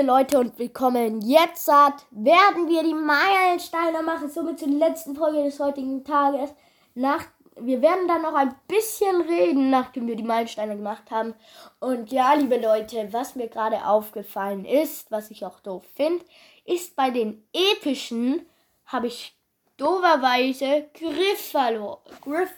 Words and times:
liebe 0.00 0.12
Leute, 0.12 0.38
und 0.38 0.58
willkommen. 0.58 1.20
Jetzt 1.20 1.68
werden 1.68 2.68
wir 2.68 2.82
die 2.82 2.94
Meilensteine 2.94 4.02
machen, 4.02 4.30
somit 4.30 4.58
zur 4.58 4.68
letzten 4.68 5.14
Folge 5.14 5.42
des 5.42 5.60
heutigen 5.60 6.04
Tages. 6.04 6.54
Nach, 6.94 7.26
wir 7.56 7.82
werden 7.82 8.08
dann 8.08 8.22
noch 8.22 8.32
ein 8.32 8.54
bisschen 8.66 9.20
reden, 9.20 9.68
nachdem 9.68 10.06
wir 10.06 10.16
die 10.16 10.22
Meilensteine 10.22 10.74
gemacht 10.74 11.10
haben. 11.10 11.34
Und 11.80 12.12
ja, 12.12 12.32
liebe 12.32 12.56
Leute, 12.56 13.08
was 13.12 13.34
mir 13.34 13.48
gerade 13.48 13.84
aufgefallen 13.84 14.64
ist, 14.64 15.10
was 15.10 15.30
ich 15.30 15.44
auch 15.44 15.60
doof 15.60 15.84
finde, 15.94 16.24
ist 16.64 16.96
bei 16.96 17.10
den 17.10 17.46
epischen 17.52 18.46
habe 18.86 19.08
ich 19.08 19.36
doverweise 19.76 20.88
Griff 20.94 21.50
verloren. 21.50 22.00
Griff 22.22 22.52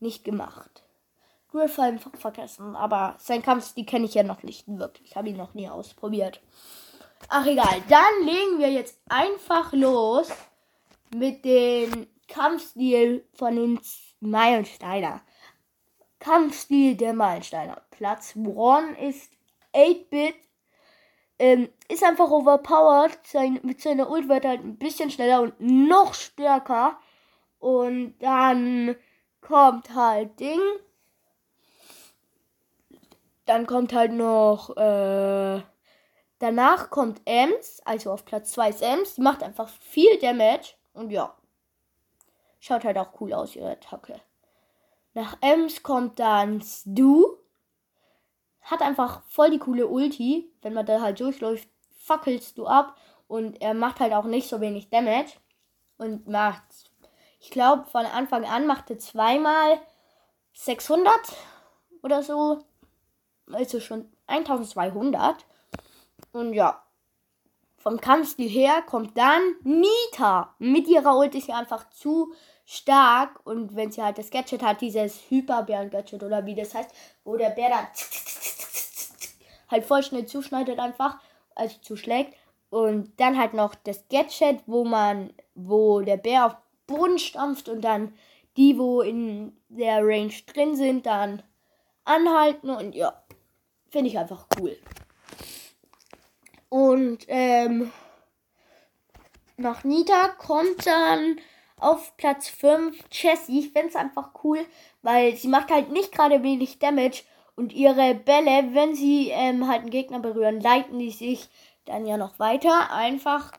nicht 0.00 0.24
gemacht. 0.24 0.82
Griff 1.52 1.78
einfach 1.78 2.16
vergessen, 2.16 2.74
aber 2.74 3.14
sein 3.18 3.42
Kampf, 3.42 3.72
die 3.74 3.86
kenne 3.86 4.06
ich 4.06 4.14
ja 4.14 4.24
noch 4.24 4.42
nicht 4.42 4.64
wirklich. 4.66 5.14
Habe 5.14 5.28
ihn 5.28 5.36
noch 5.36 5.54
nie 5.54 5.68
ausprobiert. 5.68 6.40
Ach 7.28 7.44
egal, 7.46 7.82
dann 7.88 8.24
legen 8.26 8.58
wir 8.58 8.70
jetzt 8.70 9.00
einfach 9.08 9.72
los 9.72 10.28
mit 11.14 11.44
dem 11.44 12.06
Kampfstil 12.28 13.26
von 13.34 13.56
den 13.56 13.80
Meilensteiner. 14.20 15.22
Kampfstil 16.18 16.96
der 16.96 17.14
Meilensteiner. 17.14 17.82
Platz 17.90 18.34
1 18.36 18.98
ist 19.00 19.32
8-Bit. 19.74 20.34
Ähm, 21.38 21.68
ist 21.88 22.02
einfach 22.02 22.30
overpowered. 22.30 23.18
Sein, 23.24 23.60
mit 23.62 23.80
seiner 23.80 24.10
Ult 24.10 24.28
wird 24.28 24.44
halt 24.44 24.64
ein 24.64 24.76
bisschen 24.76 25.10
schneller 25.10 25.42
und 25.42 25.60
noch 25.60 26.14
stärker. 26.14 26.98
Und 27.60 28.18
dann 28.18 28.96
kommt 29.40 29.94
halt 29.94 30.38
Ding. 30.40 30.60
Dann 33.46 33.66
kommt 33.66 33.92
halt 33.92 34.12
noch, 34.12 34.76
äh, 34.76 35.62
danach 36.38 36.90
kommt 36.90 37.20
Ems, 37.24 37.80
also 37.84 38.12
auf 38.12 38.24
Platz 38.24 38.52
2 38.52 38.68
ist 38.68 38.82
Ems. 38.82 39.14
Die 39.14 39.20
macht 39.20 39.42
einfach 39.42 39.68
viel 39.68 40.18
Damage. 40.18 40.74
Und 40.92 41.10
ja, 41.10 41.34
schaut 42.60 42.84
halt 42.84 42.98
auch 42.98 43.20
cool 43.20 43.32
aus, 43.32 43.56
ihre 43.56 43.70
Attacke. 43.70 44.20
Nach 45.14 45.36
Ems 45.40 45.82
kommt 45.82 46.18
dann 46.18 46.60
Stu. 46.60 47.26
Hat 48.60 48.82
einfach 48.82 49.22
voll 49.28 49.50
die 49.50 49.58
coole 49.58 49.86
Ulti. 49.86 50.52
Wenn 50.62 50.74
man 50.74 50.86
da 50.86 51.00
halt 51.00 51.20
durchläuft, 51.20 51.68
fackelst 51.98 52.58
du 52.58 52.66
ab. 52.66 52.96
Und 53.26 53.60
er 53.60 53.74
macht 53.74 54.00
halt 54.00 54.12
auch 54.12 54.24
nicht 54.24 54.48
so 54.48 54.60
wenig 54.60 54.90
Damage. 54.90 55.32
Und 55.96 56.28
macht, 56.28 56.62
ich 57.40 57.50
glaube, 57.50 57.86
von 57.90 58.06
Anfang 58.06 58.44
an 58.44 58.66
machte 58.66 58.98
zweimal 58.98 59.80
600 60.52 61.12
oder 62.02 62.22
so 62.22 62.64
also 63.52 63.80
schon 63.80 64.10
1200. 64.26 65.44
Und 66.32 66.52
ja, 66.52 66.82
vom 67.76 68.00
Kampfstil 68.00 68.48
her 68.48 68.82
kommt 68.82 69.16
dann 69.16 69.40
Nita. 69.62 70.54
Mit 70.58 70.88
ihrer 70.88 71.16
Ult 71.16 71.34
ist 71.34 71.46
sie 71.46 71.52
einfach 71.52 71.88
zu 71.90 72.34
stark. 72.66 73.40
Und 73.44 73.76
wenn 73.76 73.90
sie 73.90 74.02
halt 74.02 74.18
das 74.18 74.30
Gadget 74.30 74.62
hat, 74.62 74.80
dieses 74.80 75.30
Hyperbären-Gadget 75.30 76.22
oder 76.22 76.44
wie 76.44 76.54
das 76.54 76.74
heißt, 76.74 76.90
wo 77.24 77.36
der 77.36 77.50
Bär 77.50 77.70
dann 77.70 77.86
halt 79.70 79.84
voll 79.84 80.02
schnell 80.02 80.26
zuschneidet 80.26 80.78
einfach, 80.78 81.18
also 81.54 81.76
zuschlägt. 81.80 82.34
Und 82.70 83.18
dann 83.18 83.38
halt 83.38 83.54
noch 83.54 83.74
das 83.74 84.06
Gadget, 84.08 84.60
wo 84.66 84.84
man, 84.84 85.32
wo 85.54 86.00
der 86.00 86.18
Bär 86.18 86.46
auf 86.46 86.56
Boden 86.86 87.18
stampft 87.18 87.68
und 87.68 87.82
dann 87.82 88.12
die, 88.56 88.76
wo 88.76 89.02
in 89.02 89.56
der 89.68 90.04
Range 90.04 90.34
drin 90.52 90.74
sind, 90.74 91.06
dann 91.06 91.42
anhalten 92.04 92.70
und 92.70 92.94
ja. 92.94 93.22
Finde 93.90 94.10
ich 94.10 94.18
einfach 94.18 94.46
cool. 94.58 94.76
Und 96.68 97.24
ähm, 97.28 97.90
nach 99.56 99.84
Nita 99.84 100.28
kommt 100.38 100.86
dann 100.86 101.38
auf 101.78 102.16
Platz 102.16 102.48
5 102.48 103.04
Jessie. 103.10 103.60
Ich 103.60 103.72
finde 103.72 103.88
es 103.88 103.96
einfach 103.96 104.30
cool, 104.44 104.64
weil 105.02 105.36
sie 105.36 105.48
macht 105.48 105.70
halt 105.70 105.90
nicht 105.90 106.12
gerade 106.12 106.42
wenig 106.42 106.78
Damage. 106.78 107.22
Und 107.56 107.72
ihre 107.72 108.14
Bälle, 108.14 108.74
wenn 108.74 108.94
sie 108.94 109.30
ähm, 109.30 109.66
halt 109.66 109.80
einen 109.80 109.90
Gegner 109.90 110.20
berühren, 110.20 110.60
leiten 110.60 110.98
die 110.98 111.10
sich 111.10 111.48
dann 111.84 112.06
ja 112.06 112.16
noch 112.16 112.38
weiter. 112.38 112.92
Einfach 112.92 113.52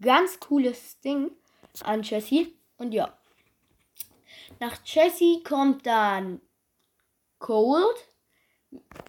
ganz 0.00 0.40
cooles 0.40 1.00
Ding 1.00 1.30
an 1.84 2.02
Jessie. 2.02 2.56
Und 2.76 2.92
ja. 2.92 3.16
Nach 4.58 4.76
Jessie 4.84 5.42
kommt 5.44 5.86
dann 5.86 6.40
Cold 7.38 8.08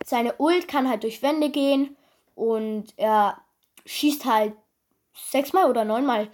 seine 0.06 0.36
Ult 0.38 0.68
kann 0.68 0.90
halt 0.90 1.04
durch 1.04 1.22
Wände 1.22 1.50
gehen 1.50 1.97
und 2.38 2.94
er 2.98 3.42
schießt 3.86 4.26
halt 4.26 4.56
sechsmal 5.14 5.70
oder 5.70 5.84
neunmal 5.84 6.30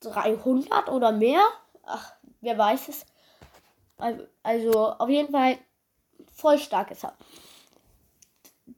300 0.00 0.90
oder 0.90 1.12
mehr. 1.12 1.40
Ach, 1.82 2.12
wer 2.42 2.58
weiß 2.58 2.88
es. 2.88 3.06
Also 4.42 4.90
auf 4.92 5.08
jeden 5.08 5.32
Fall 5.32 5.58
voll 6.34 6.58
stark 6.58 6.90
ist 6.90 7.04
er. 7.04 7.16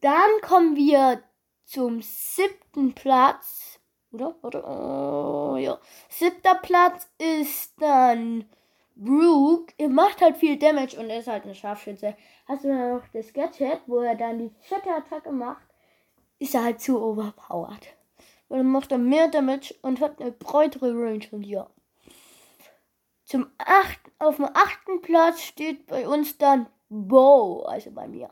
Dann 0.00 0.40
kommen 0.42 0.76
wir 0.76 1.20
zum 1.64 2.00
siebten 2.00 2.94
Platz. 2.94 3.80
Oder? 4.12 4.36
Oder? 4.42 4.64
Oh, 4.64 5.56
ja. 5.56 5.78
Siebter 6.08 6.54
Platz 6.54 7.08
ist 7.18 7.72
dann 7.80 8.48
Brooke, 8.94 9.74
er 9.78 9.88
macht 9.88 10.20
halt 10.20 10.36
viel 10.36 10.58
Damage 10.58 10.98
und 10.98 11.10
ist 11.10 11.28
halt 11.28 11.44
eine 11.44 11.54
Scharfschütze. 11.54 12.16
Hast 12.46 12.64
du 12.64 12.68
noch 12.68 13.02
das 13.12 13.32
Gadget, 13.32 13.80
wo 13.86 13.98
er 13.98 14.14
dann 14.14 14.38
die 14.38 14.54
fette 14.60 14.90
Attacke 14.90 15.32
macht, 15.32 15.67
ist 16.38 16.54
er 16.54 16.64
halt 16.64 16.80
zu 16.80 17.00
overpowered. 17.00 17.86
Und 18.48 18.58
dann 18.58 18.70
macht 18.70 18.92
er 18.92 18.98
mehr 18.98 19.28
Damage 19.28 19.74
und 19.82 20.00
hat 20.00 20.20
eine 20.20 20.32
breitere 20.32 20.92
Range 20.92 21.26
und 21.32 21.44
ja. 21.44 21.68
Zum 23.24 23.50
acht, 23.58 24.00
auf 24.18 24.36
dem 24.36 24.46
achten 24.46 25.02
Platz 25.02 25.42
steht 25.42 25.86
bei 25.86 26.08
uns 26.08 26.38
dann 26.38 26.66
Bo, 26.88 27.62
also 27.62 27.90
bei 27.90 28.08
mir. 28.08 28.30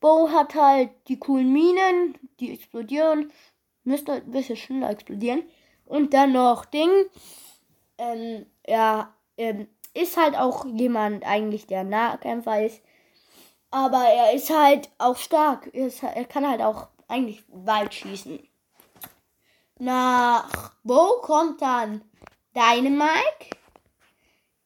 Bo 0.00 0.30
hat 0.30 0.54
halt 0.54 0.90
die 1.08 1.18
coolen 1.18 1.52
Minen, 1.52 2.16
die 2.38 2.52
explodieren, 2.52 3.32
müsste 3.84 4.12
halt 4.12 4.26
ein 4.26 4.32
bisschen 4.32 4.56
schneller 4.56 4.90
explodieren. 4.90 5.42
Und 5.84 6.14
dann 6.14 6.32
noch 6.32 6.64
Ding, 6.64 6.90
ähm, 7.98 8.46
ja, 8.66 9.12
ähm, 9.36 9.66
ist 9.94 10.16
halt 10.16 10.36
auch 10.36 10.64
jemand 10.64 11.24
eigentlich, 11.26 11.66
der 11.66 11.84
Nahkämpfer 11.84 12.64
ist. 12.64 12.82
Aber 13.72 14.04
er 14.04 14.34
ist 14.34 14.50
halt 14.50 14.90
auch 14.98 15.16
stark. 15.16 15.70
Er, 15.72 15.86
ist, 15.86 16.02
er 16.02 16.24
kann 16.26 16.48
halt 16.48 16.60
auch 16.60 16.88
eigentlich 17.08 17.42
weit 17.48 17.92
schießen. 17.94 18.38
Nach 19.78 20.74
Bo 20.84 21.20
kommt 21.22 21.62
dann 21.62 22.02
Dynamike. 22.54 23.56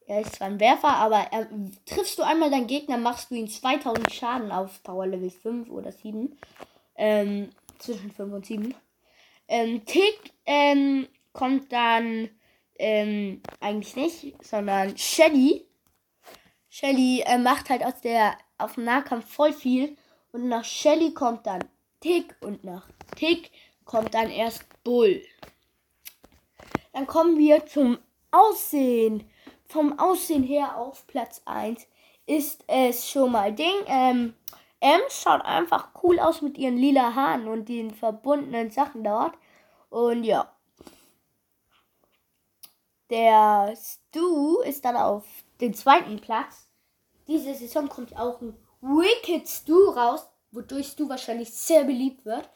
Er 0.05 0.21
ist 0.21 0.35
zwar 0.35 0.47
ein 0.47 0.59
Werfer, 0.59 0.89
aber 0.89 1.19
er, 1.31 1.47
triffst 1.85 2.19
du 2.19 2.23
einmal 2.23 2.51
deinen 2.51 2.67
Gegner, 2.67 2.97
machst 2.97 3.31
du 3.31 3.35
ihn 3.35 3.49
2000 3.49 4.11
Schaden 4.13 4.51
auf 4.51 4.83
Power 4.83 5.07
Level 5.07 5.29
5 5.29 5.69
oder 5.69 5.91
7. 5.91 6.37
Ähm, 6.97 7.49
zwischen 7.79 8.11
5 8.11 8.33
und 8.33 8.45
7. 8.45 8.75
Ähm, 9.47 9.85
Tick 9.85 10.33
ähm, 10.45 11.07
kommt 11.31 11.71
dann 11.71 12.29
ähm, 12.77 13.41
eigentlich 13.61 13.95
nicht, 13.95 14.43
sondern 14.43 14.97
Shelly. 14.97 15.65
Shelly 16.69 17.21
äh, 17.25 17.37
macht 17.37 17.69
halt 17.69 17.85
aus 17.85 18.01
der 18.01 18.37
auf 18.57 18.75
dem 18.75 18.85
Nahkampf 18.85 19.31
voll 19.31 19.53
viel 19.53 19.97
und 20.31 20.47
nach 20.47 20.63
Shelly 20.63 21.13
kommt 21.13 21.45
dann 21.45 21.63
Tick 21.99 22.35
und 22.41 22.63
nach 22.63 22.87
Tick 23.15 23.51
kommt 23.85 24.13
dann 24.13 24.29
erst 24.29 24.65
Bull. 24.83 25.23
Dann 26.93 27.07
kommen 27.07 27.37
wir 27.37 27.65
zum 27.65 27.97
Aussehen. 28.31 29.29
Vom 29.67 29.99
Aussehen 29.99 30.43
her 30.43 30.77
auf 30.77 31.05
Platz 31.07 31.41
1 31.45 31.87
ist 32.25 32.63
es 32.67 33.09
schon 33.09 33.31
mal 33.31 33.53
Ding. 33.53 33.75
Ähm, 33.87 34.33
M 34.79 35.01
schaut 35.09 35.41
einfach 35.43 35.89
cool 36.03 36.19
aus 36.19 36.41
mit 36.41 36.57
ihren 36.57 36.77
lila 36.77 37.15
Haaren 37.15 37.47
und 37.47 37.67
den 37.67 37.91
verbundenen 37.91 38.69
Sachen 38.69 39.03
dort. 39.03 39.35
Und 39.89 40.23
ja, 40.23 40.51
der 43.09 43.73
Stu 43.75 44.59
ist 44.61 44.85
dann 44.85 44.95
auf 44.95 45.25
den 45.61 45.73
zweiten 45.73 46.19
Platz. 46.19 46.66
Diese 47.27 47.53
Saison 47.53 47.89
kommt 47.89 48.15
auch 48.17 48.41
ein 48.41 48.55
Wicked 48.81 49.47
Stu 49.47 49.89
raus, 49.89 50.27
wodurch 50.51 50.87
Stu 50.87 51.09
wahrscheinlich 51.09 51.53
sehr 51.53 51.83
beliebt 51.83 52.25
wird. 52.25 52.49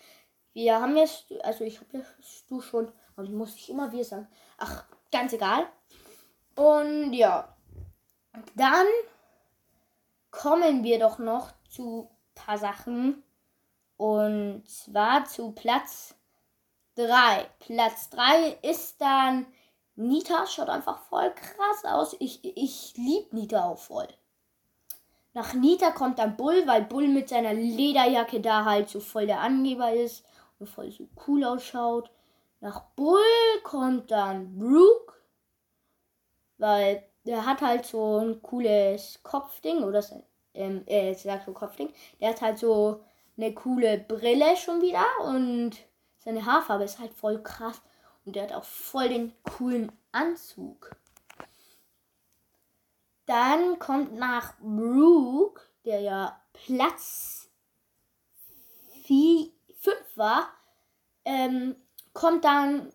Wir 0.53 0.79
haben 0.79 0.95
ja, 0.95 1.07
Stu, 1.07 1.37
also 1.39 1.63
ich 1.63 1.79
habe 1.79 1.97
ja 1.97 2.03
Stu 2.21 2.61
schon, 2.61 2.91
aber 3.15 3.27
muss 3.29 3.55
ich 3.55 3.69
immer 3.69 3.91
wieder 3.91 4.03
sagen. 4.03 4.27
Ach, 4.57 4.85
ganz 5.11 5.33
egal. 5.33 5.67
Und 6.55 7.13
ja, 7.13 7.55
dann 8.55 8.87
kommen 10.29 10.83
wir 10.83 10.99
doch 10.99 11.19
noch 11.19 11.51
zu 11.69 12.09
paar 12.35 12.57
Sachen. 12.57 13.23
Und 13.97 14.63
zwar 14.67 15.25
zu 15.25 15.51
Platz 15.51 16.15
3. 16.95 17.49
Platz 17.59 18.09
3 18.09 18.57
ist 18.61 18.99
dann 18.99 19.45
Nita 19.95 20.47
schaut 20.47 20.69
einfach 20.69 20.99
voll 21.09 21.31
krass 21.35 21.85
aus. 21.85 22.15
Ich, 22.19 22.39
ich 22.43 22.93
liebe 22.95 23.35
Nita 23.35 23.65
auch 23.65 23.77
voll. 23.77 24.07
Nach 25.33 25.53
Nita 25.53 25.91
kommt 25.91 26.19
dann 26.19 26.35
Bull, 26.35 26.63
weil 26.65 26.83
Bull 26.83 27.07
mit 27.07 27.29
seiner 27.29 27.53
Lederjacke 27.53 28.41
da 28.41 28.65
halt 28.65 28.89
so 28.89 28.99
voll 28.99 29.27
der 29.27 29.39
Angeber 29.39 29.93
ist 29.93 30.25
und 30.59 30.67
voll 30.67 30.91
so 30.91 31.07
cool 31.25 31.43
ausschaut. 31.43 32.11
Nach 32.59 32.81
Bull 32.95 33.19
kommt 33.63 34.11
dann 34.11 34.57
Brooke, 34.57 35.13
weil 36.57 37.03
der 37.25 37.45
hat 37.45 37.61
halt 37.61 37.85
so 37.85 38.17
ein 38.17 38.41
cooles 38.41 39.19
Kopfding 39.23 39.83
oder 39.83 40.03
ähm, 40.53 40.83
äh, 40.87 41.11
ich 41.11 41.19
sag 41.19 41.45
so 41.45 41.53
Kopfding. 41.53 41.93
Der 42.19 42.29
hat 42.29 42.41
halt 42.41 42.59
so 42.59 43.03
eine 43.37 43.53
coole 43.53 43.99
Brille 43.99 44.57
schon 44.57 44.81
wieder 44.81 45.05
und 45.25 45.77
seine 46.19 46.45
Haarfarbe 46.45 46.83
ist 46.83 46.99
halt 46.99 47.13
voll 47.13 47.41
krass 47.41 47.81
und 48.25 48.35
der 48.35 48.43
hat 48.43 48.53
auch 48.53 48.63
voll 48.63 49.09
den 49.09 49.33
coolen 49.43 49.91
Anzug. 50.11 50.95
Dann 53.31 53.79
kommt 53.79 54.13
nach 54.15 54.55
Brooke, 54.59 55.61
der 55.85 56.01
ja 56.01 56.41
Platz 56.51 57.49
5 59.05 59.47
war, 60.15 60.49
ähm, 61.23 61.77
kommt 62.11 62.43
dann 62.43 62.91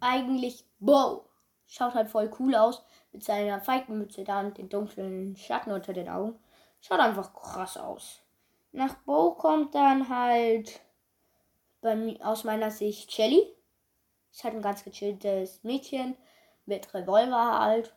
eigentlich 0.00 0.64
Bo. 0.78 1.28
Schaut 1.66 1.92
halt 1.92 2.08
voll 2.08 2.30
cool 2.38 2.54
aus 2.54 2.82
mit 3.12 3.22
seiner 3.22 3.60
Falkenmütze 3.60 4.24
da 4.24 4.40
und 4.40 4.56
den 4.56 4.70
dunklen 4.70 5.36
Schatten 5.36 5.72
unter 5.72 5.92
den 5.92 6.08
Augen. 6.08 6.42
Schaut 6.80 7.00
einfach 7.00 7.34
krass 7.34 7.76
aus. 7.76 8.22
Nach 8.72 8.94
Bo 9.02 9.32
kommt 9.32 9.74
dann 9.74 10.08
halt 10.08 10.80
bei 11.82 12.18
aus 12.24 12.44
meiner 12.44 12.70
Sicht 12.70 13.12
Shelly. 13.12 13.46
Ist 14.32 14.42
halt 14.42 14.54
ein 14.54 14.62
ganz 14.62 14.84
gechilltes 14.84 15.62
Mädchen 15.64 16.16
mit 16.64 16.94
Revolver 16.94 17.60
halt. 17.60 17.94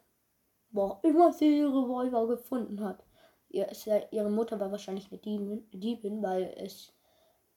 Wo 0.71 0.83
auch 0.83 1.03
immer 1.03 1.33
sie 1.33 1.59
ihre 1.59 1.69
Revolver 1.69 2.27
gefunden 2.27 2.83
hat. 2.83 3.03
Ihr, 3.50 3.68
ihre 4.12 4.29
Mutter 4.29 4.59
war 4.59 4.71
wahrscheinlich 4.71 5.12
eine 5.12 5.19
Diebin, 5.19 5.69
Diebin, 5.71 6.23
weil 6.23 6.53
es 6.57 6.94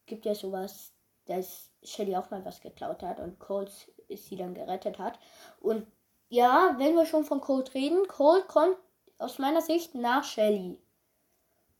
gibt 0.06 0.26
ja 0.26 0.34
sowas, 0.34 0.93
dass 1.26 1.70
Shelly 1.82 2.16
auch 2.16 2.31
mal 2.31 2.44
was 2.44 2.61
geklaut 2.61 3.02
hat 3.02 3.20
und 3.20 3.38
Coles 3.38 3.90
sie 4.08 4.37
dann 4.37 4.55
gerettet 4.55 4.99
hat. 4.99 5.19
Und 5.61 5.87
ja, 6.28 6.75
wenn 6.78 6.96
wir 6.96 7.06
schon 7.06 7.25
von 7.25 7.40
Cold 7.40 7.75
reden, 7.75 8.06
Cold 8.08 8.49
kommt 8.49 8.76
aus 9.19 9.38
meiner 9.38 9.60
Sicht 9.60 9.94
nach 9.94 10.25
Shelly. 10.25 10.81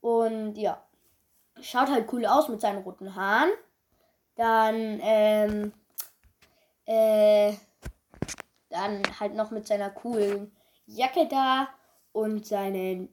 Und 0.01 0.57
ja, 0.57 0.83
schaut 1.61 1.89
halt 1.89 2.13
cool 2.13 2.27
aus 2.27 2.49
mit 2.49 2.61
seinen 2.61 2.83
roten 2.83 3.15
Haaren. 3.15 3.51
Dann, 4.37 5.01
ähm, 5.03 5.73
äh, 6.87 7.55
dann 8.69 9.03
halt 9.21 9.35
noch 9.35 9.51
mit 9.51 9.67
seiner 9.67 9.91
coolen 9.91 10.55
Jacke 10.87 11.27
da 11.29 11.69
und 12.13 12.47
seinen, 12.47 13.09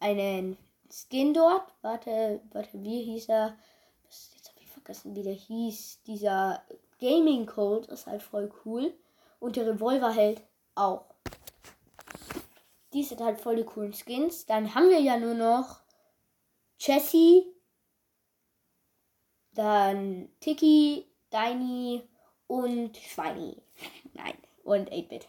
einen 0.00 0.56
Skin 0.90 1.34
dort. 1.34 1.72
Warte, 1.82 2.40
warte, 2.52 2.82
wie 2.82 3.02
hieß 3.02 3.28
er? 3.28 3.56
Jetzt 4.04 4.48
habe 4.48 4.60
ich 4.60 4.68
vergessen, 4.68 5.16
wie 5.16 5.22
der 5.22 5.34
hieß. 5.34 6.02
Dieser 6.06 6.62
Gaming 7.00 7.46
Code 7.46 7.88
ist 7.88 8.06
halt 8.06 8.22
voll 8.22 8.52
cool. 8.64 8.94
Und 9.40 9.56
der 9.56 9.66
Revolver 9.66 10.12
hält 10.12 10.42
auch. 10.74 11.06
Die 12.92 13.02
sind 13.02 13.20
halt 13.20 13.40
voll 13.40 13.56
die 13.56 13.64
coolen 13.64 13.94
Skins. 13.94 14.46
Dann 14.46 14.74
haben 14.74 14.90
wir 14.90 15.00
ja 15.00 15.16
nur 15.16 15.34
noch 15.34 15.80
Jessie, 16.78 17.46
dann 19.54 20.28
Tiki, 20.40 21.06
Deini 21.30 22.02
und 22.46 22.96
Schweini. 22.96 23.62
Nein, 24.14 24.36
und 24.64 24.90
8-Bit. 24.90 25.28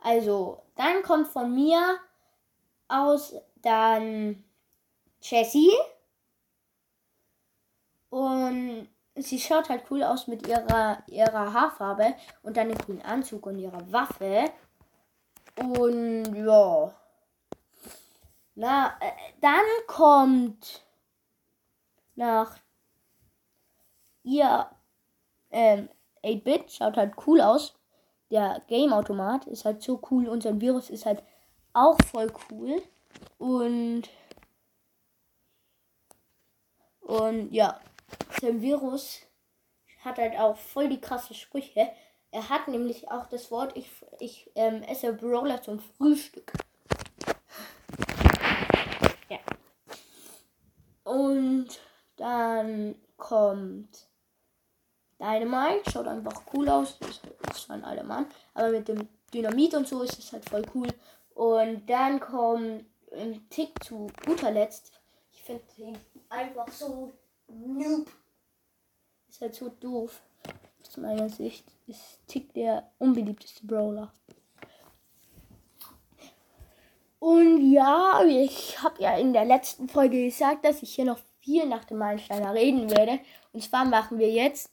Also, 0.00 0.62
dann 0.76 1.02
kommt 1.02 1.28
von 1.28 1.54
mir 1.54 1.98
aus 2.88 3.34
dann 3.56 4.42
Jessie. 5.20 5.72
Und 8.08 8.88
sie 9.14 9.38
schaut 9.38 9.68
halt 9.68 9.84
cool 9.90 10.02
aus 10.02 10.26
mit 10.26 10.46
ihrer, 10.46 11.02
ihrer 11.06 11.52
Haarfarbe 11.52 12.14
und 12.42 12.56
dann 12.56 12.68
den 12.68 12.78
coolen 12.78 13.02
Anzug 13.02 13.46
und 13.46 13.58
ihrer 13.58 13.92
Waffe. 13.92 14.50
Und 15.56 16.34
ja. 16.34 16.94
Na, 18.54 18.98
äh, 19.00 19.12
dann 19.40 19.64
kommt 19.86 20.84
nach 22.14 22.58
ihr 24.22 24.68
ähm, 25.50 25.88
8-Bit, 26.22 26.72
schaut 26.72 26.96
halt 26.96 27.14
cool 27.26 27.40
aus. 27.40 27.79
Der 28.30 28.62
Game-Automat 28.68 29.46
ist 29.46 29.64
halt 29.64 29.82
so 29.82 30.00
cool 30.10 30.28
und 30.28 30.42
sein 30.42 30.60
Virus 30.60 30.90
ist 30.90 31.06
halt 31.06 31.22
auch 31.72 31.96
voll 32.10 32.32
cool. 32.50 32.82
Und 33.38 34.08
und 37.10 37.52
ja, 37.52 37.80
sein 38.40 38.62
Virus 38.62 39.20
hat 40.04 40.18
halt 40.18 40.38
auch 40.38 40.56
voll 40.56 40.88
die 40.88 41.00
krasse 41.00 41.34
Sprüche. 41.34 41.90
Er 42.30 42.48
hat 42.48 42.68
nämlich 42.68 43.10
auch 43.10 43.26
das 43.26 43.50
Wort, 43.50 43.76
ich, 43.76 43.90
ich 44.20 44.50
ähm, 44.54 44.82
esse 44.84 45.12
Brawler 45.12 45.60
zum 45.60 45.80
Frühstück. 45.80 46.52
Ja. 49.28 49.38
Und 51.02 51.80
dann 52.16 52.94
kommt 53.16 54.09
Dynamite. 55.20 55.90
Schaut 55.90 56.08
einfach 56.08 56.42
cool 56.54 56.68
aus. 56.68 56.96
Ist, 57.00 57.20
ist 57.50 57.70
ein 57.70 57.84
alter 57.84 58.04
Mann. 58.04 58.26
Aber 58.54 58.70
mit 58.70 58.88
dem 58.88 59.08
Dynamit 59.32 59.74
und 59.74 59.86
so 59.86 60.02
ist 60.02 60.18
es 60.18 60.32
halt 60.32 60.48
voll 60.48 60.64
cool. 60.74 60.88
Und 61.34 61.88
dann 61.88 62.18
kommt 62.18 62.84
ein 63.12 63.46
Tick 63.50 63.82
zu 63.84 64.08
guter 64.24 64.50
Letzt. 64.50 64.92
Ich 65.32 65.42
finde 65.42 65.62
ihn 65.76 65.98
einfach 66.28 66.68
so 66.68 67.12
noob. 67.48 68.10
Ist 69.28 69.40
halt 69.40 69.54
so 69.54 69.68
doof. 69.68 70.20
Aus 70.86 70.96
meiner 70.96 71.28
Sicht 71.28 71.64
ist 71.86 72.20
Tick 72.26 72.52
der 72.54 72.90
unbeliebteste 72.98 73.66
Brawler. 73.66 74.12
Und 77.20 77.70
ja, 77.70 78.24
ich 78.24 78.82
habe 78.82 79.02
ja 79.02 79.16
in 79.16 79.32
der 79.32 79.44
letzten 79.44 79.88
Folge 79.88 80.24
gesagt, 80.24 80.64
dass 80.64 80.82
ich 80.82 80.94
hier 80.94 81.04
noch 81.04 81.18
viel 81.40 81.66
nach 81.66 81.84
dem 81.84 81.98
Meilensteiner 81.98 82.54
reden 82.54 82.90
werde. 82.90 83.20
Und 83.52 83.62
zwar 83.62 83.84
machen 83.84 84.18
wir 84.18 84.30
jetzt 84.30 84.70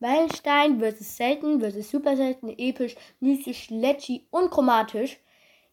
Meilenstein 0.00 0.78
versus 0.78 1.16
selten 1.16 1.60
versus 1.60 1.90
super 1.90 2.16
selten, 2.16 2.50
episch, 2.56 2.94
mystisch, 3.20 3.70
leggy 3.70 4.26
und 4.30 4.50
chromatisch. 4.50 5.18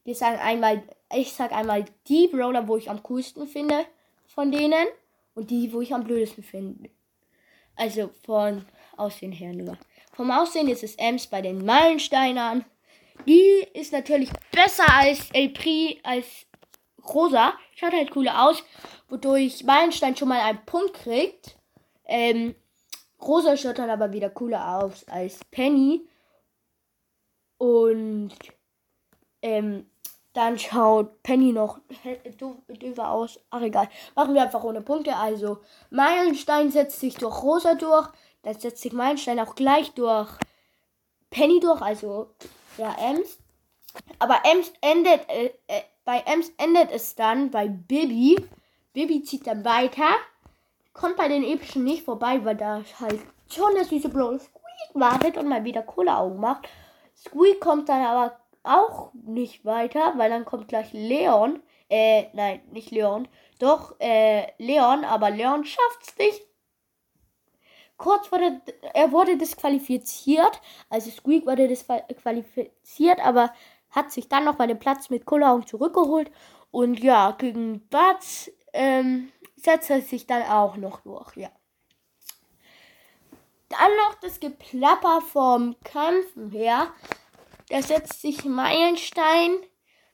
Wir 0.04 0.16
sagen 0.16 0.38
einmal, 0.38 0.84
ich 1.16 1.34
sag 1.34 1.52
einmal 1.52 1.86
die 2.08 2.28
Brawler, 2.28 2.68
wo 2.68 2.78
ich 2.78 2.90
am 2.90 3.04
coolsten 3.04 3.48
finde 3.48 3.86
von 4.28 4.52
denen 4.52 4.88
und 5.34 5.50
die, 5.52 5.72
wo 5.72 5.82
ich 5.82 5.94
am 5.94 6.04
blödesten 6.04 6.44
finde. 6.44 6.90
Also 7.76 8.10
von 8.26 8.66
Aussehen 8.98 9.32
her 9.32 9.54
nur. 9.54 9.78
Vom 10.14 10.32
Aussehen 10.32 10.70
ist 10.70 10.84
es 10.84 10.96
Ems 10.96 11.28
bei 11.28 11.42
den 11.42 11.66
Meilensteinern. 11.66 12.66
Die 13.26 13.66
ist 13.74 13.92
natürlich 13.92 14.30
besser 14.52 14.86
als 14.88 15.30
El 15.32 15.50
Pri, 15.50 16.00
als 16.04 16.26
Rosa. 17.14 17.54
Schaut 17.76 17.94
halt 17.94 18.12
cooler 18.12 18.48
aus, 18.48 18.64
wodurch 19.10 19.64
Meilenstein 19.64 20.16
schon 20.16 20.30
mal 20.30 20.40
einen 20.40 20.66
Punkt 20.66 20.94
kriegt. 20.94 21.58
Ähm, 22.06 22.56
Rosa 23.22 23.58
schaut 23.58 23.80
dann 23.80 23.90
aber 23.90 24.12
wieder 24.12 24.30
cooler 24.30 24.80
aus 24.82 25.08
als 25.08 25.40
Penny. 25.52 26.08
Und 27.58 28.32
ähm, 29.42 29.86
dann 30.34 30.60
schaut 30.60 31.24
Penny 31.24 31.54
noch 31.54 31.80
döver 32.68 33.10
aus. 33.10 33.40
Ach 33.50 33.62
egal. 33.62 33.88
Machen 34.16 34.34
wir 34.34 34.44
einfach 34.44 34.64
ohne 34.64 34.82
Punkte. 34.82 35.16
Also 35.16 35.60
Meilenstein 35.90 36.72
setzt 36.72 37.00
sich 37.00 37.16
durch 37.16 37.42
Rosa 37.42 37.76
durch. 37.76 38.10
Dann 38.44 38.60
setzt 38.60 38.82
sich 38.82 38.92
Meilenstein 38.92 39.40
auch 39.40 39.56
gleich 39.56 39.94
durch 39.94 40.30
Penny 41.30 41.62
durch. 41.62 41.82
Also 41.82 42.32
ja, 42.78 42.94
Ems. 43.00 43.40
Aber 44.20 44.42
Ems 44.44 44.74
endet, 44.82 45.30
äh, 45.30 45.54
äh, 45.68 45.82
bei 46.04 46.20
Ems 46.26 46.52
endet 46.58 46.92
es 46.92 47.16
dann 47.16 47.50
bei 47.50 47.70
Bibi. 47.70 48.36
Bibi 48.92 49.24
zieht 49.24 49.48
dann 49.48 49.64
weiter. 49.64 50.10
Kommt 50.96 51.18
bei 51.18 51.28
den 51.28 51.44
epischen 51.44 51.84
nicht 51.84 52.06
vorbei, 52.06 52.44
weil 52.46 52.56
da 52.56 52.82
halt 53.02 53.20
schon 53.52 53.76
der 53.76 53.84
süße 53.84 54.08
blaue 54.08 54.40
Squeak 54.40 54.94
wartet 54.94 55.38
und 55.38 55.50
mal 55.50 55.66
wieder 55.66 55.84
Kohleaugen 55.84 56.40
macht. 56.40 56.70
Squeak 57.18 57.60
kommt 57.60 57.90
dann 57.90 58.02
aber 58.02 58.40
auch 58.64 59.12
nicht 59.14 59.66
weiter, 59.66 60.14
weil 60.16 60.30
dann 60.30 60.46
kommt 60.46 60.70
gleich 60.70 60.94
Leon. 60.94 61.62
Äh, 61.90 62.28
nein, 62.32 62.62
nicht 62.72 62.92
Leon. 62.92 63.28
Doch, 63.60 63.96
äh, 64.00 64.48
Leon, 64.58 65.04
aber 65.04 65.32
Leon 65.32 65.66
schafft's 65.66 66.18
nicht. 66.18 66.42
Kurz 67.98 68.32
wurde, 68.32 68.62
er 68.94 69.12
wurde 69.12 69.38
disqualifiziert. 69.38 70.62
Also 70.90 71.12
Squeak 71.12 71.46
wurde 71.46 71.68
disqualifiziert, 71.68 73.20
aber 73.20 73.54
hat 73.90 74.14
sich 74.14 74.30
dann 74.30 74.46
noch 74.46 74.56
bei 74.56 74.68
dem 74.68 74.80
Platz 74.80 75.10
mit 75.10 75.26
Kohleaugen 75.26 75.68
zurückgeholt. 75.68 76.32
Und 76.72 77.02
ja, 77.02 77.32
gegen 77.32 77.86
Bats 77.90 78.50
ähm, 78.72 79.32
setzt 79.66 79.90
er 79.90 80.02
sich 80.02 80.26
dann 80.26 80.44
auch 80.44 80.78
noch 80.78 81.02
durch, 81.02 81.36
ja. 81.36 81.50
Dann 83.70 83.96
noch 83.98 84.16
das 84.22 84.40
Geplapper 84.40 85.22
vom 85.22 85.76
Kämpfen 85.84 86.52
her. 86.52 86.88
Da 87.70 87.82
setzt 87.82 88.22
sich 88.22 88.46
Meilenstein, 88.46 89.58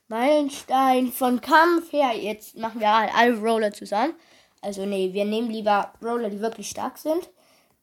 Meilenstein 0.08 1.12
von 1.12 1.40
Kampf 1.40 1.92
her. 1.92 2.16
Jetzt 2.16 2.56
machen 2.56 2.80
wir 2.80 2.88
alle 2.88 3.38
Roller 3.38 3.72
zusammen. 3.72 4.14
Also 4.62 4.86
nee, 4.86 5.12
wir 5.12 5.24
nehmen 5.24 5.50
lieber 5.50 5.92
Roller, 6.02 6.30
die 6.30 6.40
wirklich 6.40 6.70
stark 6.70 6.98
sind. 6.98 7.30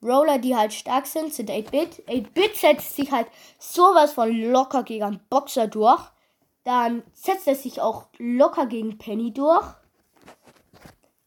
Brawler, 0.01 0.37
die 0.37 0.55
halt 0.55 0.73
stark 0.73 1.05
sind, 1.07 1.33
sind 1.33 1.49
8-Bit. 1.49 2.07
8-Bit 2.07 2.55
setzt 2.55 2.95
sich 2.95 3.11
halt 3.11 3.27
sowas 3.57 4.13
von 4.13 4.31
locker 4.31 4.83
gegen 4.83 5.03
einen 5.03 5.19
Boxer 5.29 5.67
durch. 5.67 6.01
Dann 6.63 7.03
setzt 7.13 7.47
er 7.47 7.55
sich 7.55 7.81
auch 7.81 8.07
locker 8.17 8.65
gegen 8.65 8.97
Penny 8.97 9.33
durch. 9.33 9.65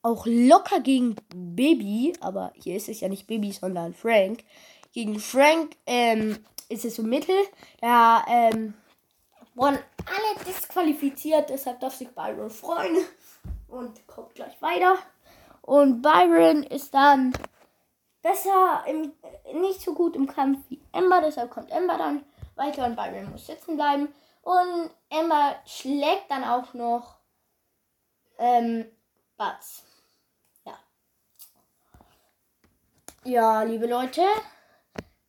Auch 0.02 0.26
locker 0.26 0.80
gegen 0.80 1.16
Baby, 1.35 2.12
aber 2.21 2.52
hier 2.56 2.76
ist 2.76 2.88
es 2.88 3.00
ja 3.00 3.09
nicht 3.09 3.26
Baby, 3.26 3.52
sondern 3.52 3.94
Frank. 3.94 4.44
Gegen 4.92 5.21
Frank 5.21 5.76
ähm, 5.87 6.44
ist 6.68 6.85
es 6.85 6.97
so 6.97 7.02
mittel. 7.02 7.37
Da 7.80 8.25
ähm, 8.28 8.75
wurden 9.54 9.78
alle 10.06 10.44
disqualifiziert, 10.47 11.50
deshalb 11.50 11.80
darf 11.80 11.94
sich 11.94 12.09
Byron 12.11 12.50
freuen 12.50 13.04
und 13.68 14.06
kommt 14.06 14.35
gleich 14.35 14.61
weiter. 14.61 14.99
Und 15.62 16.02
Byron 16.02 16.64
ist 16.64 16.92
dann 16.92 17.32
besser, 18.23 18.85
im, 18.87 19.12
nicht 19.61 19.80
so 19.80 19.94
gut 19.94 20.16
im 20.16 20.26
Kampf 20.26 20.59
wie 20.68 20.80
Ember, 20.92 21.21
deshalb 21.21 21.50
kommt 21.50 21.71
Ember 21.71 21.97
dann 21.99 22.25
weiter 22.54 22.87
und 22.87 22.97
Byron 22.97 23.30
muss 23.30 23.47
sitzen 23.47 23.76
bleiben. 23.76 24.09
Und 24.42 24.90
Ember 25.09 25.56
schlägt 25.66 26.30
dann 26.30 26.44
auch 26.44 26.75
noch 26.75 27.16
ähm, 28.38 28.87
Buzz. 29.37 29.85
Ja. 30.64 30.78
Ja, 33.25 33.62
liebe 33.62 33.87
Leute. 33.87 34.23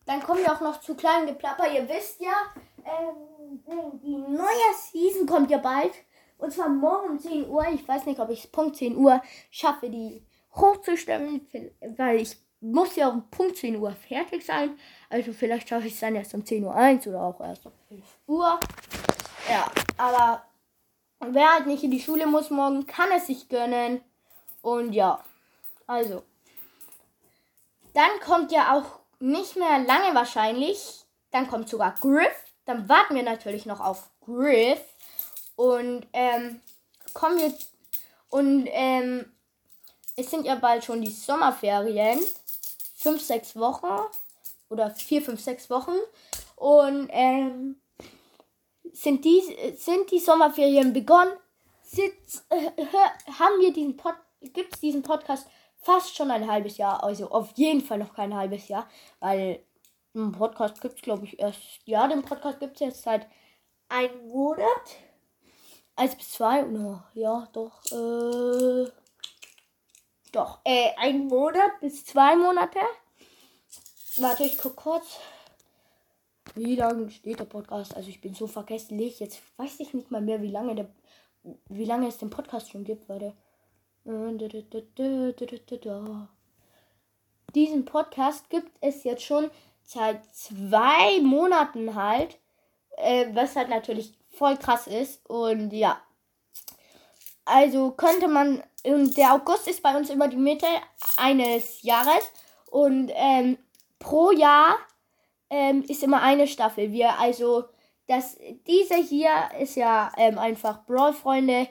Dann 0.06 0.22
kommen 0.24 0.40
wir 0.40 0.52
auch 0.52 0.62
noch 0.62 0.82
zu 0.82 0.96
kleinen 0.96 1.28
Geplapper. 1.28 1.72
Ihr 1.72 1.88
wisst 1.88 2.20
ja, 2.22 2.34
ähm, 2.78 3.62
die 4.02 4.18
neue 4.18 4.74
Season 4.76 5.28
kommt 5.28 5.52
ja 5.52 5.60
bald. 5.60 5.94
Und 6.40 6.52
zwar 6.52 6.70
morgen 6.70 7.12
um 7.12 7.20
10 7.20 7.48
Uhr. 7.48 7.66
Ich 7.72 7.88
weiß 7.88 8.08
nicht, 8.08 8.20
ob 8.20 8.32
ich 8.32 8.52
Punkt 8.52 8.78
10 8.78 8.98
Uhr 8.98 9.22
schaffe, 9.52 9.92
die 9.92 10.26
hochzustimmen, 10.56 11.48
weil 11.98 12.22
ich 12.22 12.36
muss 12.62 12.96
ja 12.96 13.10
um 13.10 13.30
Punkt 13.30 13.58
10 13.58 13.78
Uhr 13.78 13.92
fertig 13.92 14.44
sein. 14.44 14.78
Also 15.10 15.32
vielleicht 15.32 15.70
schaffe 15.70 15.86
ich 15.86 15.94
es 15.94 16.00
dann 16.00 16.16
erst 16.16 16.34
um 16.34 16.44
10 16.44 16.64
Uhr 16.64 16.74
1 16.74 17.06
oder 17.06 17.22
auch 17.22 17.40
erst 17.42 17.68
um 17.68 17.74
11 17.92 18.04
Uhr. 18.26 18.60
Ja, 19.48 19.72
aber 19.98 20.44
wer 21.20 21.54
halt 21.54 21.68
nicht 21.68 21.84
in 21.84 21.92
die 21.92 22.02
Schule 22.02 22.26
muss 22.26 22.50
morgen, 22.50 22.88
kann 22.88 23.10
es 23.16 23.28
sich 23.28 23.50
gönnen. 23.50 24.02
Und 24.64 24.94
ja, 24.94 25.24
also. 25.86 26.24
Dann 27.94 28.20
kommt 28.26 28.52
ja 28.52 28.76
auch 28.76 29.00
nicht 29.20 29.56
mehr 29.56 29.80
lange 29.80 30.14
wahrscheinlich. 30.16 31.02
Dann 31.32 31.48
kommt 31.48 31.70
sogar 31.70 31.94
Griff. 32.00 32.36
Dann 32.66 32.90
warten 32.90 33.16
wir 33.16 33.24
natürlich 33.24 33.66
noch 33.66 33.80
auf 33.80 34.10
Griff. 34.22 34.82
Und 35.56 36.08
ähm, 36.14 36.62
kommen 37.14 37.40
wir. 37.40 37.54
Und 38.30 38.68
ähm, 38.72 39.32
es 40.16 40.30
sind 40.30 40.46
ja 40.46 40.56
bald 40.56 40.84
schon 40.84 41.02
die 41.02 41.12
Sommerferien. 41.12 42.20
Fünf, 42.96 43.22
sechs 43.22 43.56
Wochen. 43.56 44.00
Oder 44.70 44.92
vier, 44.92 45.22
fünf, 45.22 45.42
sechs 45.42 45.70
Wochen. 45.70 45.96
Und 46.56 47.10
ähm, 47.12 47.80
sind, 48.92 49.26
die, 49.26 49.42
sind 49.78 50.10
die 50.12 50.20
Sommerferien 50.20 50.94
begonnen? 50.94 51.34
Sitz, 51.84 52.44
äh, 52.50 52.72
haben 53.40 53.60
wir 53.60 53.72
diesen 53.72 53.98
Pod, 53.98 54.16
gibt 54.42 54.74
es 54.74 54.80
diesen 54.80 55.04
Podcast 55.04 55.48
fast 55.84 56.16
schon 56.16 56.32
ein 56.32 56.50
halbes 56.50 56.78
Jahr. 56.78 57.04
Also 57.04 57.30
auf 57.30 57.52
jeden 57.56 57.82
Fall 57.82 58.00
noch 58.00 58.14
kein 58.14 58.36
halbes 58.36 58.68
Jahr. 58.68 58.88
Weil 59.20 59.64
einen 60.16 60.32
Podcast 60.32 60.82
gibt 60.82 60.96
es, 60.96 61.02
glaube 61.02 61.26
ich, 61.26 61.40
erst. 61.40 61.62
Ja, 61.86 62.08
den 62.08 62.24
Podcast 62.24 62.60
gibt 62.60 62.76
es 62.76 62.80
jetzt 62.82 63.04
seit 63.04 63.28
einem 63.90 64.28
Monat. 64.28 64.98
Eins 65.96 66.16
bis 66.16 66.32
zwei. 66.32 66.66
Oh, 66.66 67.00
ja, 67.14 67.48
doch. 67.54 67.84
Äh, 67.92 68.92
doch. 70.32 70.60
Äh, 70.64 70.90
ein 70.98 71.28
Monat 71.28 71.80
bis 71.80 72.06
zwei 72.06 72.36
Monate. 72.36 72.80
Warte, 74.18 74.44
ich 74.44 74.58
guck 74.58 74.76
kurz. 74.76 75.20
Wie 76.56 76.76
lange 76.76 77.10
steht 77.10 77.40
der 77.40 77.46
Podcast? 77.46 77.96
Also 77.96 78.10
ich 78.10 78.22
bin 78.22 78.34
so 78.34 78.48
vergesslich. 78.48 79.20
Jetzt 79.20 79.42
weiß 79.58 79.80
ich 79.80 79.94
nicht 79.94 80.12
mal 80.12 80.22
mehr, 80.22 80.42
wie 80.42 80.52
lange 80.52 80.76
der, 80.76 80.90
wie 81.70 81.86
lange 81.86 82.08
es 82.08 82.18
den 82.18 82.30
Podcast 82.30 82.72
schon 82.72 82.84
gibt. 82.84 83.10
Warte. 83.10 83.34
Diesen 87.56 87.86
Podcast 87.86 88.50
gibt 88.50 88.72
es 88.82 89.04
jetzt 89.04 89.24
schon 89.24 89.50
seit 89.84 90.26
zwei 90.36 91.22
Monaten 91.22 91.96
halt, 91.96 92.38
äh, 92.98 93.28
was 93.34 93.56
halt 93.56 93.70
natürlich 93.70 94.14
voll 94.32 94.58
krass 94.58 94.88
ist. 94.88 95.28
Und 95.30 95.72
ja, 95.72 96.02
also 97.46 97.92
könnte 97.92 98.28
man, 98.28 98.64
und 98.84 99.16
der 99.18 99.34
August 99.34 99.68
ist 99.68 99.84
bei 99.84 99.96
uns 99.96 100.10
immer 100.10 100.28
die 100.28 100.38
Mitte 100.38 100.68
eines 101.18 101.82
Jahres 101.84 102.32
und 102.72 103.12
ähm, 103.14 103.58
pro 104.00 104.32
Jahr 104.32 104.76
ähm, 105.50 105.84
ist 105.88 106.04
immer 106.04 106.22
eine 106.22 106.48
Staffel. 106.48 106.92
Wir 106.92 107.20
also, 107.20 107.66
das, 108.08 108.38
diese 108.68 108.96
hier 108.96 109.32
ist 109.60 109.76
ja 109.76 110.12
ähm, 110.18 110.38
einfach 110.40 110.86
Brawl 110.86 111.14
Freunde, 111.14 111.68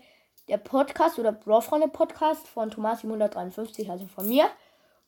der 0.48 0.58
Podcast 0.58 1.18
oder 1.18 1.32
Brawl 1.32 1.88
Podcast 1.88 2.46
von 2.48 2.70
Thomas 2.70 3.00
753, 3.00 3.90
also 3.90 4.06
von 4.06 4.28
mir. 4.28 4.48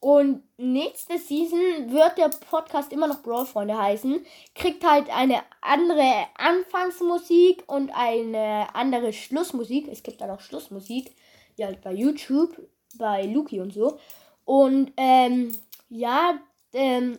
Und 0.00 0.42
nächste 0.58 1.18
Season 1.18 1.90
wird 1.90 2.18
der 2.18 2.28
Podcast 2.28 2.92
immer 2.92 3.06
noch 3.08 3.22
Brawl 3.22 3.46
heißen. 3.74 4.24
Kriegt 4.54 4.84
halt 4.84 5.08
eine 5.08 5.42
andere 5.62 6.26
Anfangsmusik 6.36 7.64
und 7.66 7.90
eine 7.90 8.74
andere 8.74 9.14
Schlussmusik. 9.14 9.88
Es 9.88 10.02
gibt 10.02 10.20
dann 10.20 10.30
auch 10.30 10.40
Schlussmusik. 10.40 11.16
Ja, 11.56 11.68
halt 11.68 11.80
bei 11.80 11.94
YouTube, 11.94 12.68
bei 12.98 13.24
Luki 13.24 13.60
und 13.60 13.72
so. 13.72 13.98
Und 14.44 14.92
ähm, 14.98 15.56
ja, 15.88 16.38
ähm, 16.74 17.18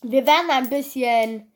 wir 0.00 0.26
werden 0.26 0.50
ein 0.50 0.70
bisschen 0.70 1.52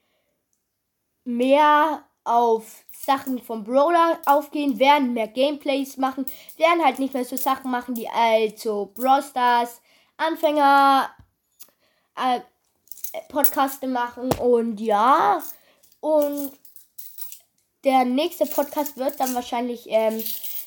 mehr 1.25 2.05
auf 2.25 2.85
Sachen 3.09 3.43
vom 3.43 3.65
Brawler 3.65 4.19
aufgehen, 4.27 4.79
werden 4.79 5.15
mehr 5.15 5.29
Gameplays 5.29 5.97
machen, 5.97 6.27
werden 6.59 6.85
halt 6.85 6.99
nicht 6.99 7.15
mehr 7.15 7.25
so 7.25 7.38
Sachen 7.38 7.71
machen, 7.71 7.95
die 7.95 8.07
also 8.07 8.93
Brawl 8.95 9.23
Stars 9.23 9.81
Anfänger 10.19 11.09
äh, 12.17 12.41
Podcaste 13.31 13.87
machen 13.87 14.31
und 14.35 14.79
ja. 14.79 15.43
Und 16.00 16.53
der 17.83 18.05
nächste 18.05 18.45
Podcast 18.45 18.99
wird 18.99 19.19
dann 19.19 19.35
wahrscheinlich 19.35 19.87
ähm, 19.88 20.23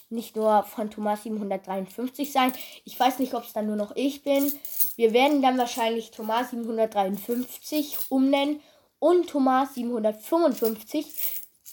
nicht 0.10 0.36
nur 0.36 0.64
von 0.64 0.90
Thomas 0.90 1.22
753 1.22 2.32
sein. 2.32 2.54
Ich 2.86 3.00
weiß 3.00 3.20
nicht, 3.20 3.36
ob 3.36 3.44
es 3.44 3.54
dann 3.54 3.68
nur 3.68 3.76
noch 3.76 3.96
ich 3.96 4.24
bin. 4.24 4.52
Wir 4.96 5.14
werden 5.14 5.44
dann 5.44 5.60
wahrscheinlich 5.60 6.10
Thomas 6.10 6.50
753 6.50 7.98
umnennen 8.10 8.62
und 8.98 9.30
Thomas 9.30 9.76
755. 9.76 11.06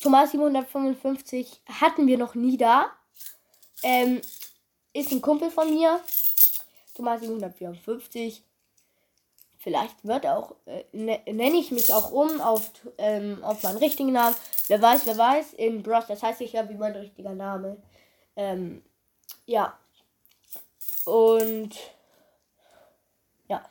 Thomas 0.02 0.30
755 0.30 1.60
hatten 1.80 2.06
wir 2.06 2.18
noch 2.18 2.34
nie 2.34 2.56
da. 2.56 2.90
Ähm, 3.82 4.20
ist 4.92 5.12
ein 5.12 5.20
Kumpel 5.20 5.50
von 5.50 5.70
mir. 5.70 6.00
Thomas 6.94 7.20
754. 7.20 8.44
Vielleicht 9.58 10.04
wird 10.04 10.26
auch, 10.26 10.54
äh, 10.66 10.84
ne, 10.92 11.20
nenne 11.26 11.56
ich 11.56 11.72
mich 11.72 11.92
auch 11.92 12.12
um 12.12 12.40
auf, 12.40 12.70
ähm, 12.96 13.42
auf 13.42 13.62
meinen 13.64 13.78
richtigen 13.78 14.12
Namen. 14.12 14.36
Wer 14.68 14.80
weiß, 14.80 15.06
wer 15.06 15.18
weiß. 15.18 15.54
In 15.54 15.82
Bros, 15.82 16.06
das 16.06 16.22
heißt 16.22 16.40
ich 16.42 16.52
ja 16.52 16.68
wie 16.68 16.74
mein 16.74 16.94
richtiger 16.94 17.34
Name. 17.34 17.76
Ähm, 18.36 18.82
ja. 19.46 19.76
Und 21.04 21.70
ja, 23.48 23.68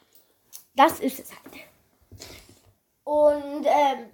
das 0.76 1.00
ist 1.00 1.20
es 1.20 1.32
halt. 1.32 1.64
Und 3.06 3.66
ähm, 3.66 4.10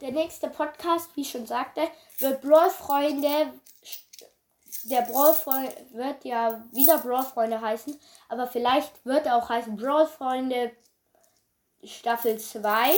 der 0.00 0.12
nächste 0.12 0.48
Podcast, 0.48 1.10
wie 1.14 1.22
ich 1.22 1.30
schon 1.30 1.46
sagte, 1.46 1.82
wird 2.18 2.42
Brawl 2.42 2.70
Freunde 2.70 3.52
der 4.84 5.02
Brawl-Freund 5.02 5.72
wird 5.92 6.24
ja 6.24 6.62
wieder 6.72 6.98
Brawl-Freunde 6.98 7.60
heißen, 7.60 7.98
aber 8.28 8.46
vielleicht 8.46 9.04
wird 9.04 9.26
er 9.26 9.36
auch 9.36 9.48
heißen 9.48 9.76
Brawl-Freunde 9.76 10.72
Staffel 11.82 12.38
2 12.38 12.92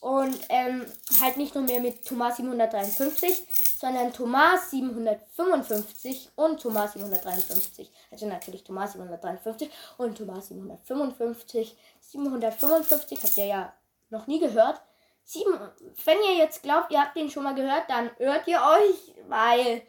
und 0.00 0.38
ähm, 0.48 0.86
halt 1.20 1.36
nicht 1.36 1.54
nur 1.54 1.64
mehr 1.64 1.80
mit 1.80 2.06
Thomas 2.06 2.36
753, 2.36 3.46
sondern 3.78 4.12
Thomas 4.12 4.70
755 4.70 6.30
und 6.36 6.60
Thomas 6.60 6.92
753. 6.94 7.90
Also 8.10 8.26
natürlich 8.26 8.64
Thomas 8.64 8.92
753 8.92 9.70
und 9.98 10.18
Thomas 10.18 10.48
755. 10.48 11.76
755 12.00 13.22
habt 13.22 13.36
ihr 13.38 13.46
ja 13.46 13.72
noch 14.10 14.26
nie 14.26 14.38
gehört. 14.38 14.80
Sieben, 15.28 15.58
wenn 16.04 16.18
ihr 16.22 16.36
jetzt 16.36 16.62
glaubt, 16.62 16.92
ihr 16.92 17.00
habt 17.00 17.16
den 17.16 17.28
schon 17.28 17.42
mal 17.42 17.54
gehört, 17.56 17.90
dann 17.90 18.12
hört 18.18 18.46
ihr 18.46 18.60
euch, 18.60 19.12
weil 19.26 19.82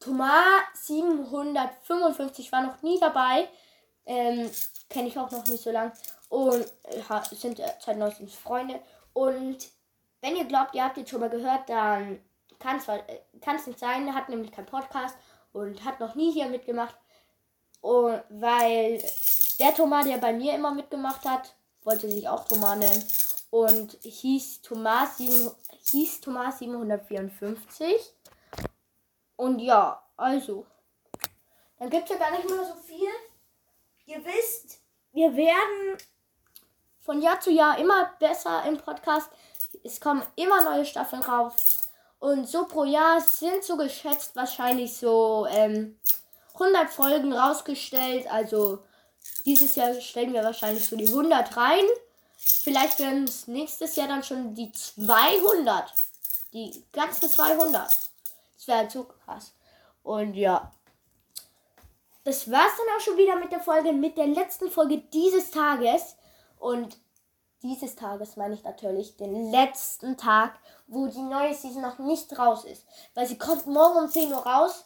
Thomas 0.00 0.32
755 0.82 2.50
war 2.50 2.62
noch 2.62 2.82
nie 2.82 2.98
dabei. 2.98 3.48
Ähm, 4.04 4.50
Kenne 4.88 5.06
ich 5.06 5.16
auch 5.16 5.30
noch 5.30 5.46
nicht 5.46 5.62
so 5.62 5.70
lange. 5.70 5.92
Und 6.28 6.66
äh, 6.82 7.36
sind 7.36 7.60
äh, 7.60 7.72
seit 7.78 7.98
neuestem 7.98 8.26
Freunde. 8.26 8.80
Und 9.12 9.58
wenn 10.22 10.34
ihr 10.34 10.44
glaubt, 10.46 10.74
ihr 10.74 10.84
habt 10.84 10.96
ihn 10.96 11.06
schon 11.06 11.20
mal 11.20 11.30
gehört, 11.30 11.68
dann 11.68 12.20
kann 12.58 12.78
es 12.78 12.88
äh, 12.88 13.68
nicht 13.68 13.78
sein. 13.78 14.08
Er 14.08 14.16
hat 14.16 14.28
nämlich 14.28 14.50
keinen 14.50 14.66
Podcast 14.66 15.14
und 15.52 15.84
hat 15.84 16.00
noch 16.00 16.16
nie 16.16 16.32
hier 16.32 16.48
mitgemacht. 16.48 16.96
Und 17.80 18.22
weil 18.28 19.00
der 19.60 19.72
Thomas, 19.72 20.04
der 20.04 20.18
bei 20.18 20.32
mir 20.32 20.54
immer 20.54 20.74
mitgemacht 20.74 21.24
hat, 21.24 21.54
wollte 21.84 22.10
sich 22.10 22.28
auch 22.28 22.48
Thomas 22.48 22.76
nennen. 22.76 23.04
Und 23.50 23.98
hieß 24.02 24.62
Thomas, 24.62 25.18
7, 25.18 25.50
hieß 25.84 26.20
Thomas 26.20 26.58
754. 26.58 28.14
Und 29.36 29.58
ja, 29.58 30.02
also. 30.16 30.66
Dann 31.78 31.90
gibt 31.90 32.04
es 32.04 32.10
ja 32.10 32.16
gar 32.16 32.30
nicht 32.30 32.48
mehr 32.48 32.64
so 32.64 32.74
viel. 32.74 33.08
Ihr 34.06 34.24
wisst, 34.24 34.80
wir 35.12 35.34
werden 35.34 35.98
von 37.00 37.22
Jahr 37.22 37.40
zu 37.40 37.50
Jahr 37.50 37.78
immer 37.78 38.12
besser 38.20 38.64
im 38.66 38.76
Podcast. 38.76 39.30
Es 39.82 40.00
kommen 40.00 40.22
immer 40.36 40.62
neue 40.62 40.84
Staffeln 40.84 41.22
raus. 41.22 41.90
Und 42.18 42.48
so 42.48 42.66
pro 42.66 42.84
Jahr 42.84 43.20
sind 43.20 43.64
so 43.64 43.76
geschätzt 43.76 44.36
wahrscheinlich 44.36 44.96
so 44.96 45.46
ähm, 45.50 45.98
100 46.54 46.90
Folgen 46.90 47.32
rausgestellt. 47.32 48.30
Also 48.30 48.84
dieses 49.46 49.74
Jahr 49.74 49.94
stellen 49.94 50.34
wir 50.34 50.44
wahrscheinlich 50.44 50.86
so 50.86 50.96
die 50.96 51.08
100 51.08 51.56
rein. 51.56 51.84
Vielleicht 52.42 52.98
werden 52.98 53.24
es 53.24 53.46
nächstes 53.46 53.96
Jahr 53.96 54.08
dann 54.08 54.24
schon 54.24 54.54
die 54.54 54.72
200. 54.72 55.92
Die 56.54 56.84
ganzen 56.90 57.28
200. 57.28 57.84
Das 58.56 58.66
wäre 58.66 58.90
so 58.90 59.04
krass. 59.04 59.52
Und 60.02 60.34
ja. 60.34 60.72
Das 62.24 62.50
war's 62.50 62.72
dann 62.76 62.96
auch 62.96 63.00
schon 63.00 63.18
wieder 63.18 63.36
mit 63.36 63.52
der 63.52 63.60
Folge, 63.60 63.92
mit 63.92 64.16
der 64.16 64.26
letzten 64.26 64.70
Folge 64.70 64.98
dieses 64.98 65.50
Tages. 65.50 66.16
Und 66.58 66.96
dieses 67.62 67.94
Tages 67.94 68.36
meine 68.36 68.54
ich 68.54 68.64
natürlich 68.64 69.16
den 69.16 69.50
letzten 69.50 70.16
Tag, 70.16 70.58
wo 70.86 71.08
die 71.08 71.22
neue 71.22 71.54
Season 71.54 71.82
noch 71.82 71.98
nicht 71.98 72.38
raus 72.38 72.64
ist. 72.64 72.86
Weil 73.14 73.26
sie 73.26 73.38
kommt 73.38 73.66
morgen 73.66 74.04
um 74.04 74.08
10 74.08 74.32
Uhr 74.32 74.46
raus. 74.46 74.84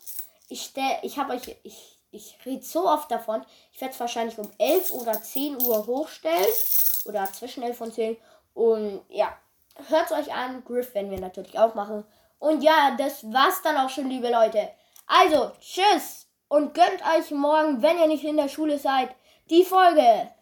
Ich 0.49 0.63
stell, 0.63 0.99
ich 1.03 1.19
habe 1.19 1.35
euch, 1.35 1.57
ich, 1.63 1.94
ich 2.15 2.39
rede 2.47 2.63
so 2.63 2.89
oft 2.89 3.11
davon. 3.11 3.45
Ich 3.73 3.81
werde 3.81 3.95
es 3.95 4.01
wahrscheinlich 4.01 4.39
um 4.39 4.51
11 4.59 4.93
oder 4.93 5.21
10 5.21 5.63
Uhr 5.63 5.87
hochstellen. 5.87 6.47
Oder 7.07 7.31
zwischen 7.33 7.63
11 7.63 7.81
und 7.81 7.95
10. 7.95 8.17
Und 8.55 9.03
ja, 9.09 9.37
hört 9.89 10.11
es 10.11 10.13
euch 10.13 10.35
an. 10.35 10.65
Griff 10.65 10.95
werden 10.95 11.11
wir 11.11 11.21
natürlich 11.21 11.59
auch 11.59 11.75
machen. 11.75 12.05
Und 12.39 12.63
ja, 12.63 12.95
das 12.97 13.25
war's 13.33 13.63
dann 13.63 13.77
auch 13.77 13.91
schon, 13.91 14.09
liebe 14.09 14.31
Leute. 14.31 14.71
Also, 15.07 15.53
tschüss. 15.61 16.27
Und 16.49 16.75
gönnt 16.75 17.03
euch 17.17 17.31
morgen, 17.31 17.83
wenn 17.83 17.99
ihr 17.99 18.07
nicht 18.07 18.25
in 18.25 18.37
der 18.37 18.49
Schule 18.49 18.79
seid, 18.79 19.11
die 19.51 19.65
Folge. 19.65 20.31